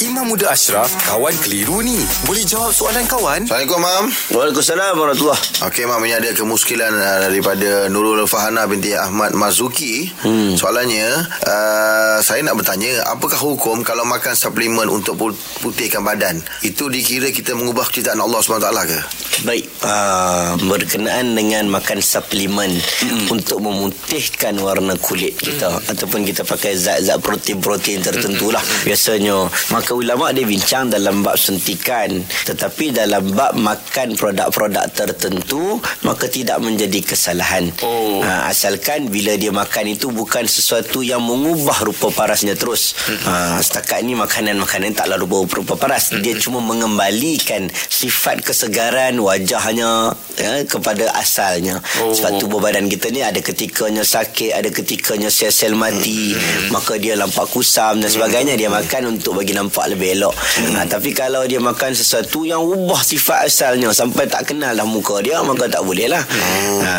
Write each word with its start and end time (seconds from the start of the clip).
Imam 0.00 0.32
Muda 0.32 0.48
Ashraf, 0.48 0.88
kawan 1.04 1.36
keliru 1.44 1.84
ni. 1.84 2.00
Boleh 2.24 2.40
jawab 2.42 2.72
soalan 2.72 3.04
kawan? 3.04 3.44
Assalamualaikum, 3.44 3.80
Mam. 3.84 4.04
Waalaikumsalam 4.32 4.96
warahmatullahi 4.96 5.42
Okey, 5.68 5.84
Mam. 5.84 6.00
Ini 6.00 6.14
ada 6.16 6.30
kemuskilan 6.32 6.88
uh, 6.88 7.28
daripada 7.28 7.84
Nurul 7.92 8.24
Fahana 8.24 8.64
binti 8.64 8.96
Ahmad 8.96 9.36
Mazuki. 9.36 10.08
Hmm. 10.24 10.56
Soalannya, 10.56 11.04
uh, 11.44 12.16
saya 12.24 12.40
nak 12.40 12.56
bertanya, 12.56 13.12
apakah 13.12 13.36
hukum 13.36 13.84
kalau 13.84 14.08
makan 14.08 14.32
suplemen 14.32 14.88
untuk 14.88 15.20
pu- 15.20 15.36
putihkan 15.60 16.00
badan? 16.00 16.40
Itu 16.64 16.88
dikira 16.88 17.28
kita 17.28 17.52
mengubah 17.52 17.84
ciptaan 17.92 18.24
Allah 18.24 18.40
SWT 18.40 18.72
ke? 18.88 18.98
Baik 19.40 19.64
uh, 19.84 20.60
Berkenaan 20.68 21.32
dengan 21.32 21.68
makan 21.72 22.04
suplemen 22.04 22.70
mm. 22.76 23.32
Untuk 23.32 23.64
memutihkan 23.64 24.58
warna 24.60 24.94
kulit 25.00 25.40
kita. 25.40 25.80
Mm. 25.80 25.90
Ataupun 25.96 26.20
kita 26.28 26.42
pakai 26.44 26.76
zat-zat 26.76 27.18
protein-protein 27.24 28.04
tertentu 28.04 28.52
lah 28.52 28.60
Biasanya 28.84 29.48
Maka 29.72 29.96
ulama 29.96 30.30
dia 30.36 30.44
bincang 30.44 30.92
dalam 30.92 31.24
bab 31.24 31.40
suntikan. 31.40 32.20
Tetapi 32.20 32.92
dalam 32.92 33.32
bab 33.32 33.56
makan 33.56 34.18
produk-produk 34.18 34.86
tertentu 34.92 35.80
Maka 36.04 36.28
tidak 36.28 36.60
menjadi 36.60 37.00
kesalahan. 37.00 37.72
Oh. 37.80 38.20
uh, 38.20 38.50
Asalkan 38.50 39.08
bila 39.08 39.36
dia 39.40 39.52
makan 39.54 39.96
itu 39.96 40.12
Bukan 40.12 40.44
sesuatu 40.44 41.00
yang 41.00 41.24
mengubah 41.24 41.80
rupa 41.86 42.12
parasnya 42.12 42.52
terus. 42.58 42.92
Uh, 43.24 43.56
Setakat 43.62 44.02
ni 44.04 44.12
makanan-makanan 44.18 44.92
taklah 44.92 45.16
rupa, 45.16 45.46
rupa 45.46 45.74
paras. 45.78 46.12
Dia 46.20 46.36
cuma 46.36 46.58
mengembalikan 46.58 47.70
sifat 47.72 48.42
kesegaran 48.42 49.16
wajahnya 49.30 50.10
ya, 50.34 50.66
kepada 50.66 51.14
asalnya. 51.14 51.78
Oh. 52.02 52.10
Sebab 52.10 52.42
tubuh 52.42 52.58
badan 52.58 52.90
kita 52.90 53.14
ni 53.14 53.22
ada 53.22 53.38
ketikanya 53.38 54.02
sakit, 54.02 54.50
ada 54.50 54.66
ketikanya 54.68 55.30
sel-sel 55.30 55.78
mati, 55.78 56.34
hmm. 56.34 56.74
maka 56.74 56.98
dia 56.98 57.14
nampak 57.14 57.46
kusam 57.54 58.02
dan 58.02 58.10
sebagainya. 58.10 58.58
Dia 58.58 58.66
makan 58.66 59.18
untuk 59.18 59.38
bagi 59.38 59.54
nampak 59.54 59.86
lebih 59.94 60.18
elok. 60.18 60.34
Hmm. 60.34 60.74
Ha, 60.74 60.78
tapi 60.90 61.14
kalau 61.14 61.46
dia 61.46 61.62
makan 61.62 61.94
sesuatu 61.94 62.42
yang 62.42 62.60
ubah 62.66 63.00
sifat 63.06 63.46
asalnya 63.46 63.94
sampai 63.94 64.26
tak 64.26 64.50
kenal 64.50 64.74
lah 64.74 64.86
muka 64.88 65.22
dia, 65.22 65.38
maka 65.46 65.70
tak 65.70 65.86
boleh 65.86 66.10
lah. 66.10 66.22
Hmm. 66.26 66.78
Ha, 66.82 66.92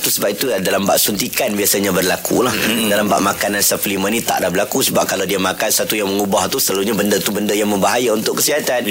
tu 0.00 0.10
sebab 0.10 0.34
itu 0.34 0.50
dalam 0.58 0.82
bab 0.82 0.98
suntikan 0.98 1.54
biasanya 1.54 1.94
berlaku 1.94 2.42
lah. 2.42 2.52
Hmm. 2.52 2.90
Dalam 2.90 3.06
bab 3.06 3.22
makanan 3.22 3.62
suplemen 3.62 4.10
ni 4.10 4.20
tak 4.24 4.42
ada 4.42 4.50
berlaku 4.50 4.82
sebab 4.82 5.06
kalau 5.06 5.22
dia 5.22 5.38
makan 5.38 5.70
satu 5.70 5.94
yang 5.94 6.10
mengubah 6.10 6.50
tu 6.50 6.58
selalunya 6.58 6.96
benda 6.96 7.20
tu 7.22 7.30
benda 7.30 7.54
yang 7.54 7.70
membahaya 7.70 8.10
untuk 8.16 8.42
kesihatan. 8.42 8.82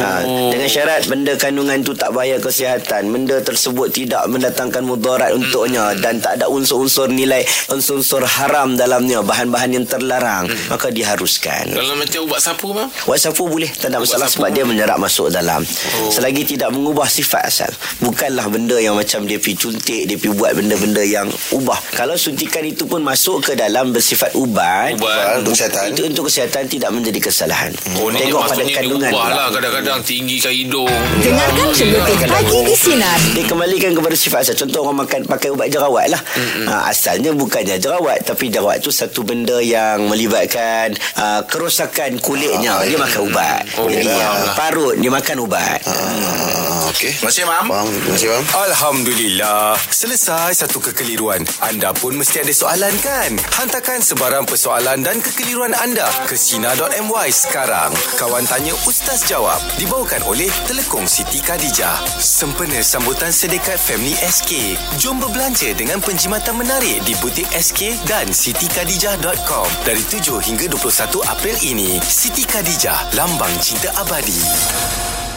Ha, 0.00 0.10
dengan 0.48 0.68
syarat 0.70 1.04
benda 1.10 1.36
kandungan 1.36 1.84
tu 1.84 1.92
tak 1.92 2.14
bahaya 2.14 2.37
kesihatan. 2.42 3.10
Benda 3.10 3.38
tersebut 3.42 3.90
tidak 3.92 4.26
mendatangkan 4.30 4.82
mudarat 4.82 5.30
hmm. 5.30 5.38
untuknya 5.38 5.84
dan 5.98 6.18
tak 6.22 6.40
ada 6.40 6.46
unsur-unsur 6.50 7.10
nilai 7.10 7.42
unsur-unsur 7.70 8.22
haram 8.24 8.74
dalamnya 8.74 9.22
bahan-bahan 9.22 9.74
yang 9.78 9.86
terlarang. 9.86 10.46
Hmm. 10.48 10.66
maka 10.70 10.92
diharuskan. 10.92 11.72
Kalau 11.72 11.94
macam 11.96 12.20
ubat 12.28 12.40
sapu 12.40 12.68
bang? 12.76 12.88
Ubat 13.08 13.18
sapu 13.20 13.42
boleh 13.48 13.70
tak 13.72 13.90
ada 13.90 13.98
masalah 14.02 14.28
sebab 14.28 14.48
dia 14.52 14.64
menyerap 14.66 14.98
masuk 15.00 15.32
dalam. 15.32 15.62
Oh. 15.64 16.10
selagi 16.12 16.44
tidak 16.56 16.70
mengubah 16.74 17.08
sifat 17.08 17.48
asal. 17.48 17.70
Bukanlah 18.02 18.46
benda 18.52 18.76
yang 18.78 18.94
macam 18.94 19.24
dia 19.24 19.40
pergi 19.40 19.56
cuntik 19.58 20.02
dia 20.06 20.16
pergi 20.16 20.34
buat 20.34 20.52
benda-benda 20.54 21.02
yang 21.02 21.28
ubah. 21.54 21.78
Kalau 21.96 22.14
suntikan 22.14 22.62
itu 22.64 22.84
pun 22.84 23.00
masuk 23.00 23.40
ke 23.40 23.52
dalam 23.56 23.90
bersifat 23.90 24.36
ubat, 24.36 24.98
ubat. 24.98 25.40
untuk 25.42 25.56
kesihatan. 25.56 25.92
itu 25.92 26.02
untuk 26.06 26.24
kesihatan 26.28 26.64
tidak 26.68 26.90
menjadi 26.92 27.20
kesalahan. 27.22 27.72
Oh, 27.98 28.12
tengok 28.12 28.42
pada 28.46 28.62
kandungan. 28.62 29.10
lah 29.12 29.48
kadang-kadang. 29.50 30.00
Tinggi 30.04 30.38
hidung. 30.48 30.90
Dengarkan 31.22 31.68
celutik 32.18 32.34
pagi 32.34 32.58
di 32.66 32.74
Sinar. 32.74 33.20
Dikembalikan 33.34 33.92
kepada 33.94 34.16
sifat 34.18 34.40
asal. 34.42 34.56
Contoh 34.66 34.80
orang 34.86 35.06
makan 35.06 35.20
pakai 35.28 35.48
ubat 35.54 35.68
jerawat 35.70 36.06
lah. 36.10 36.18
Mm-hmm. 36.18 36.66
Ha, 36.66 36.74
asalnya 36.90 37.30
bukannya 37.34 37.76
jerawat. 37.78 38.26
Tapi 38.26 38.50
jerawat 38.50 38.82
tu 38.82 38.90
satu 38.90 39.22
benda 39.22 39.62
yang 39.62 40.10
melibatkan 40.10 40.98
uh, 41.18 41.46
kerosakan 41.46 42.18
kulitnya. 42.18 42.82
Dia 42.82 42.98
makan 42.98 43.20
ubat. 43.30 43.62
Oh, 43.78 43.86
Jadi 43.86 44.10
uh, 44.10 44.54
parut 44.58 44.96
dia 44.98 45.10
makan 45.12 45.36
ubat. 45.46 45.78
Ah, 45.86 46.90
Okey. 46.90 47.12
Terima 47.22 47.30
kasih 47.30 47.44
mam. 47.46 47.66
Terima 47.68 48.14
kasih, 48.16 48.28
Mam. 48.32 48.44
Alhamdulillah. 48.70 49.66
Selesai 49.78 50.50
satu 50.66 50.82
kekeliruan. 50.82 51.44
Anda 51.62 51.94
pun 51.94 52.18
mesti 52.18 52.42
ada 52.42 52.54
soalan 52.54 52.94
kan? 52.98 53.30
Hantarkan 53.62 54.02
sebarang 54.02 54.48
persoalan 54.48 55.04
dan 55.04 55.20
kekeliruan 55.22 55.76
anda 55.76 56.08
ke 56.26 56.34
Sina.my 56.34 57.28
sekarang. 57.30 57.92
Kawan 58.16 58.48
tanya 58.48 58.74
Ustaz 58.88 59.28
jawab. 59.28 59.60
Dibawakan 59.76 60.24
oleh 60.26 60.48
Telekong 60.66 61.04
Siti 61.06 61.38
Khadijah. 61.44 62.07
Sempena 62.16 62.80
sambutan 62.80 63.28
sedekat 63.28 63.76
Family 63.76 64.16
SK. 64.24 64.80
Jom 64.96 65.20
berbelanja 65.20 65.76
dengan 65.76 66.00
penjimatan 66.00 66.56
menarik 66.56 67.04
di 67.04 67.12
butik 67.20 67.44
SK 67.52 68.00
dan 68.08 68.32
sitikadijah.com. 68.32 69.68
Dari 69.84 70.00
7 70.00 70.40
hingga 70.40 70.72
21 70.72 71.20
April 71.28 71.56
ini. 71.60 72.00
Siti 72.00 72.48
Khadijah, 72.48 73.12
lambang 73.12 73.52
cinta 73.60 73.92
abadi. 74.00 75.27